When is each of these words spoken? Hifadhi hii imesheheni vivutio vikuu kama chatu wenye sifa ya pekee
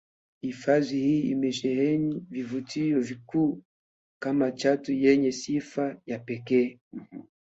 Hifadhi 0.41 0.99
hii 0.99 1.21
imesheheni 1.21 2.25
vivutio 2.29 2.99
vikuu 3.01 3.63
kama 4.21 4.51
chatu 4.51 4.91
wenye 4.91 5.31
sifa 5.31 6.01
ya 6.05 6.19
pekee 6.19 6.79